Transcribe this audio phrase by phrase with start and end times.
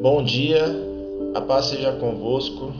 [0.00, 0.64] Bom dia,
[1.34, 2.72] a paz seja convosco.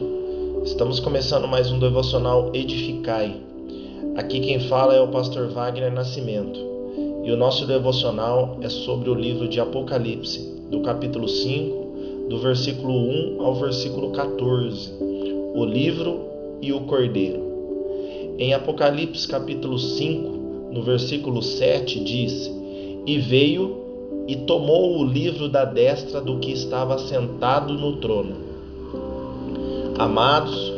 [0.64, 3.36] Estamos começando mais um devocional Edificai.
[4.16, 6.58] Aqui quem fala é o pastor Wagner Nascimento.
[7.22, 12.94] E o nosso devocional é sobre o livro de Apocalipse, do capítulo 5, do versículo
[12.94, 14.90] 1 ao versículo 14.
[15.54, 16.22] O livro
[16.62, 17.42] e o cordeiro.
[18.38, 22.50] Em Apocalipse capítulo 5, no versículo 7 diz:
[23.06, 23.89] E veio
[24.30, 28.36] e tomou o livro da destra do que estava sentado no trono.
[29.98, 30.72] Amados,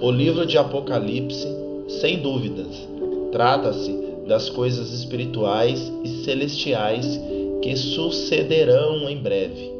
[0.00, 1.48] o livro de Apocalipse,
[1.88, 2.88] sem dúvidas,
[3.32, 3.92] trata-se
[4.28, 7.20] das coisas espirituais e celestiais
[7.60, 9.72] que sucederão em breve.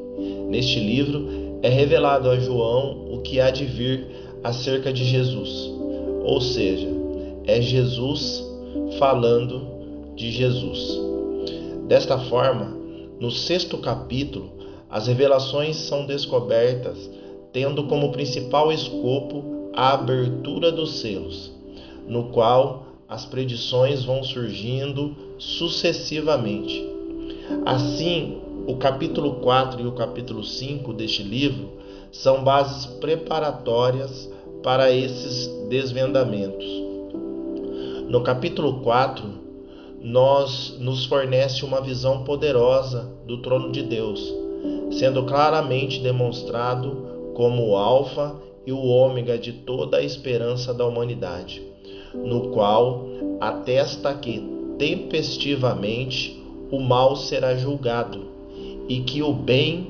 [0.49, 1.29] Neste livro
[1.63, 4.05] é revelado a João o que há de vir
[4.43, 5.71] acerca de Jesus,
[6.25, 6.89] ou seja,
[7.47, 8.45] é Jesus
[8.99, 9.63] falando
[10.17, 11.01] de Jesus.
[11.87, 12.82] Desta forma,
[13.23, 14.51] no sexto capítulo,
[14.91, 17.09] as revelações são descobertas,
[17.53, 21.53] tendo como principal escopo a abertura dos selos,
[22.09, 26.85] no qual as predições vão surgindo sucessivamente.
[27.65, 31.75] Assim, o capítulo 4 e o capítulo 5 deste livro
[32.11, 34.29] são bases preparatórias
[34.65, 36.67] para esses desvendamentos.
[38.09, 39.42] No capítulo 4,
[40.03, 44.35] nós nos fornece uma visão poderosa do trono de Deus,
[44.91, 48.35] sendo claramente demonstrado como o alfa
[48.67, 51.63] e o ômega de toda a esperança da humanidade,
[52.15, 53.07] no qual
[53.41, 54.43] atesta que
[54.79, 58.27] tempestivamente o mal será julgado
[58.89, 59.89] e que o bem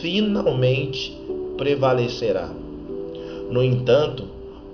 [0.00, 1.16] finalmente
[1.56, 2.50] prevalecerá.
[3.50, 4.24] No entanto,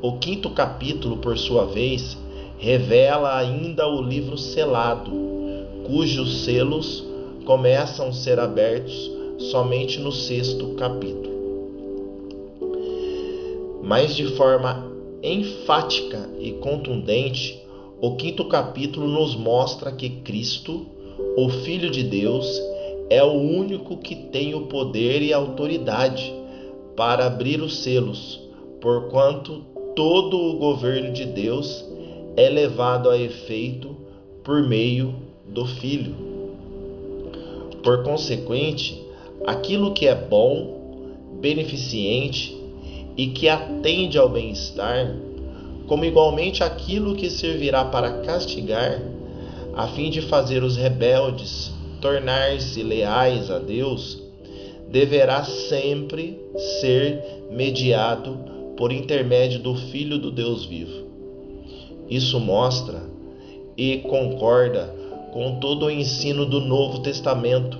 [0.01, 2.17] o quinto capítulo, por sua vez,
[2.59, 5.12] revela ainda o livro selado,
[5.87, 7.05] cujos selos
[7.45, 11.39] começam a ser abertos somente no sexto capítulo.
[13.83, 14.92] Mas de forma
[15.23, 17.62] enfática e contundente,
[18.00, 20.87] o quinto capítulo nos mostra que Cristo,
[21.37, 22.61] o Filho de Deus,
[23.09, 26.34] é o único que tem o poder e autoridade
[26.97, 28.41] para abrir os selos,
[28.81, 31.84] porquanto todo o governo de Deus
[32.37, 33.97] é levado a efeito
[34.43, 35.15] por meio
[35.47, 36.15] do Filho.
[37.83, 39.03] Por consequente,
[39.47, 40.78] aquilo que é bom,
[41.41, 42.56] beneficente
[43.17, 45.17] e que atende ao bem-estar,
[45.87, 49.00] como igualmente aquilo que servirá para castigar,
[49.75, 54.22] a fim de fazer os rebeldes tornar-se leais a Deus,
[54.88, 56.38] deverá sempre
[56.81, 58.38] ser mediado
[58.77, 61.07] por intermédio do Filho do Deus vivo.
[62.08, 63.02] Isso mostra
[63.76, 64.94] e concorda
[65.32, 67.78] com todo o ensino do Novo Testamento,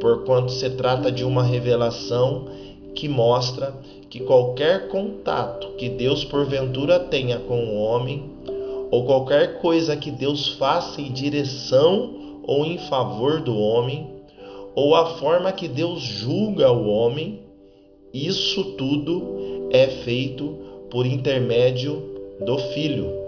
[0.00, 2.46] porquanto se trata de uma revelação
[2.94, 3.74] que mostra
[4.08, 8.30] que qualquer contato que Deus porventura tenha com o homem,
[8.90, 14.06] ou qualquer coisa que Deus faça em direção ou em favor do homem,
[14.74, 17.40] ou a forma que Deus julga o homem,
[18.14, 20.56] isso tudo é feito
[20.90, 22.02] por intermédio
[22.44, 23.25] do Filho.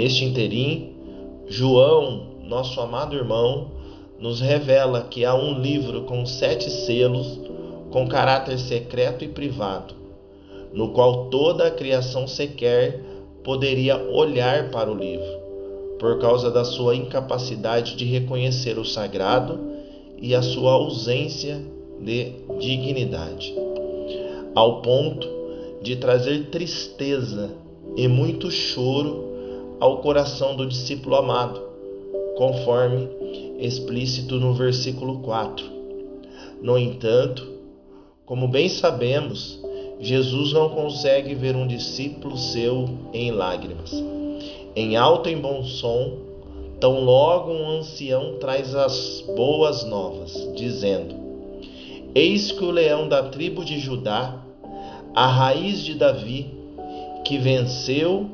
[0.00, 0.94] Neste interim,
[1.46, 3.70] João, nosso amado irmão,
[4.18, 7.38] nos revela que há um livro com sete selos,
[7.90, 9.92] com caráter secreto e privado,
[10.72, 12.98] no qual toda a criação sequer
[13.44, 15.38] poderia olhar para o livro,
[15.98, 19.60] por causa da sua incapacidade de reconhecer o sagrado
[20.16, 21.60] e a sua ausência
[22.00, 23.54] de dignidade,
[24.54, 25.28] ao ponto
[25.82, 27.50] de trazer tristeza
[27.98, 29.28] e muito choro
[29.80, 31.60] ao coração do discípulo amado,
[32.36, 33.08] conforme
[33.58, 35.64] explícito no versículo 4.
[36.62, 37.50] No entanto,
[38.26, 39.58] como bem sabemos,
[39.98, 43.92] Jesus não consegue ver um discípulo seu em lágrimas.
[44.76, 46.18] Em alto e bom som,
[46.78, 51.14] tão logo um ancião traz as boas novas, dizendo:
[52.14, 54.42] Eis que o leão da tribo de Judá,
[55.14, 56.46] a raiz de Davi,
[57.24, 58.30] que venceu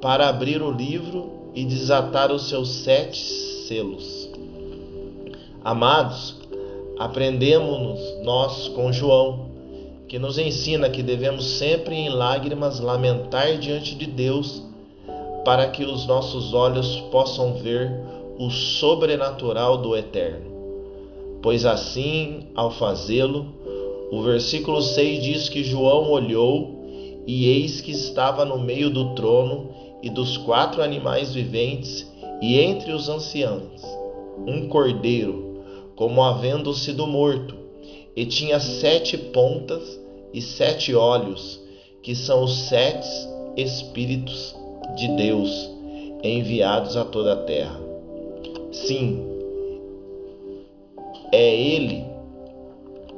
[0.00, 3.18] para abrir o livro e desatar os seus sete
[3.66, 4.28] selos.
[5.64, 6.36] Amados,
[6.98, 9.46] aprendemos nós com João,
[10.06, 14.62] que nos ensina que devemos sempre em lágrimas lamentar diante de Deus,
[15.44, 17.90] para que os nossos olhos possam ver
[18.38, 20.56] o sobrenatural do eterno.
[21.42, 23.46] Pois assim, ao fazê-lo,
[24.10, 26.75] o versículo 6 diz que João olhou
[27.26, 29.70] e eis que estava no meio do trono
[30.02, 32.06] e dos quatro animais viventes,
[32.40, 33.82] e entre os anciãos,
[34.46, 35.62] um cordeiro,
[35.96, 37.56] como havendo sido morto,
[38.14, 39.98] e tinha sete pontas
[40.32, 41.60] e sete olhos,
[42.02, 43.08] que são os sete
[43.56, 44.54] Espíritos
[44.96, 45.70] de Deus
[46.22, 47.80] enviados a toda a terra.
[48.70, 49.24] Sim,
[51.32, 52.04] é Ele,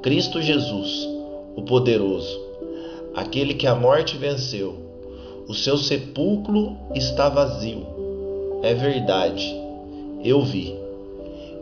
[0.01, 1.09] Cristo Jesus,
[1.57, 2.48] o poderoso,
[3.19, 4.77] aquele que a morte venceu.
[5.49, 7.85] O seu sepulcro está vazio.
[8.63, 9.55] É verdade,
[10.25, 10.75] eu vi.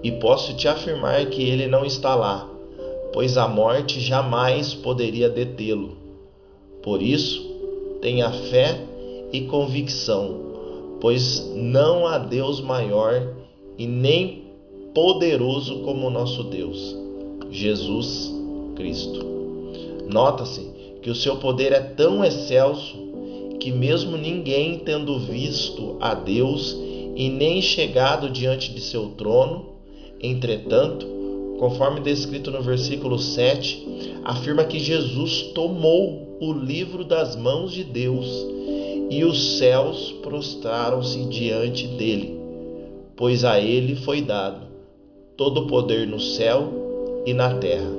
[0.03, 2.49] E posso te afirmar que ele não está lá,
[3.13, 5.97] pois a morte jamais poderia detê-lo.
[6.83, 7.43] Por isso,
[8.03, 8.79] tenha fé
[9.33, 10.39] e convicção,
[11.01, 13.35] pois não há Deus maior
[13.79, 14.45] e nem
[14.95, 16.95] poderoso como nosso Deus,
[17.51, 18.31] Jesus
[18.77, 19.25] Cristo.
[20.07, 20.76] Nota-se
[21.07, 22.97] que o seu poder é tão excelso
[23.61, 26.77] que, mesmo ninguém tendo visto a Deus
[27.15, 29.67] e nem chegado diante de seu trono,
[30.21, 31.07] entretanto,
[31.61, 38.27] conforme descrito no versículo 7, afirma que Jesus tomou o livro das mãos de Deus
[39.09, 42.37] e os céus prostraram-se diante dele,
[43.15, 44.67] pois a ele foi dado
[45.37, 47.93] todo o poder no céu e na terra.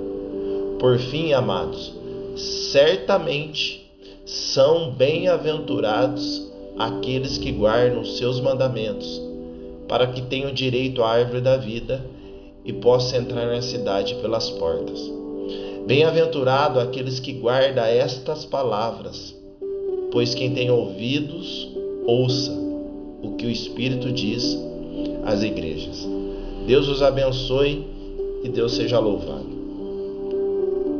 [0.77, 1.95] Por fim, amados,
[2.37, 3.85] certamente
[4.25, 6.45] são bem-aventurados
[6.77, 9.21] aqueles que guardam os seus mandamentos,
[9.87, 12.05] para que tenham direito à árvore da vida
[12.63, 14.99] e possam entrar na cidade pelas portas.
[15.87, 19.33] Bem-aventurado aqueles que guardam estas palavras,
[20.11, 21.69] pois quem tem ouvidos,
[22.05, 22.51] ouça
[23.23, 24.57] o que o Espírito diz
[25.25, 26.05] às igrejas.
[26.67, 27.87] Deus os abençoe
[28.43, 29.56] e Deus seja louvado.